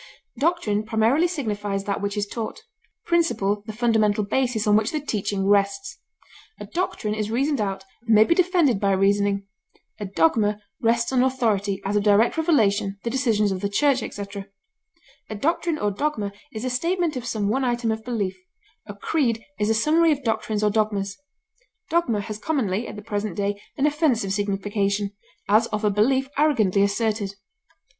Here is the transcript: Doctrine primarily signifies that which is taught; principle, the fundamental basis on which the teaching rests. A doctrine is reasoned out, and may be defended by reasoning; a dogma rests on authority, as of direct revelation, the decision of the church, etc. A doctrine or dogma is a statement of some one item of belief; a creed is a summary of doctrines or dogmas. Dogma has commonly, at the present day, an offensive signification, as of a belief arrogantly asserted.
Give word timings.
Doctrine 0.39 0.83
primarily 0.83 1.27
signifies 1.27 1.83
that 1.83 2.01
which 2.01 2.17
is 2.17 2.25
taught; 2.25 2.63
principle, 3.05 3.61
the 3.67 3.71
fundamental 3.71 4.23
basis 4.23 4.65
on 4.65 4.75
which 4.75 4.89
the 4.91 4.99
teaching 4.99 5.45
rests. 5.45 5.99
A 6.59 6.65
doctrine 6.65 7.13
is 7.13 7.29
reasoned 7.29 7.61
out, 7.61 7.85
and 8.07 8.15
may 8.15 8.23
be 8.23 8.33
defended 8.33 8.79
by 8.79 8.93
reasoning; 8.93 9.45
a 9.99 10.07
dogma 10.07 10.59
rests 10.81 11.11
on 11.13 11.21
authority, 11.21 11.83
as 11.85 11.95
of 11.95 12.01
direct 12.01 12.35
revelation, 12.35 12.97
the 13.03 13.11
decision 13.11 13.51
of 13.53 13.61
the 13.61 13.69
church, 13.69 14.01
etc. 14.01 14.47
A 15.29 15.35
doctrine 15.35 15.77
or 15.77 15.91
dogma 15.91 16.31
is 16.51 16.65
a 16.65 16.69
statement 16.71 17.15
of 17.15 17.27
some 17.27 17.47
one 17.47 17.63
item 17.63 17.91
of 17.91 18.03
belief; 18.03 18.35
a 18.87 18.95
creed 18.95 19.45
is 19.59 19.69
a 19.69 19.75
summary 19.75 20.11
of 20.11 20.23
doctrines 20.23 20.63
or 20.63 20.71
dogmas. 20.71 21.15
Dogma 21.91 22.21
has 22.21 22.39
commonly, 22.39 22.87
at 22.87 22.95
the 22.95 23.03
present 23.03 23.35
day, 23.35 23.61
an 23.77 23.85
offensive 23.85 24.33
signification, 24.33 25.11
as 25.47 25.67
of 25.67 25.85
a 25.85 25.91
belief 25.91 26.27
arrogantly 26.39 26.81
asserted. 26.81 27.35